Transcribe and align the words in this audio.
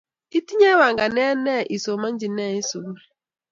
Itinye 0.37 0.71
panganet 0.79 1.35
ne 1.45 1.55
isomanchi 1.75 2.27
ne 2.31 2.43
eng 2.53 2.65
sukul 2.69 2.99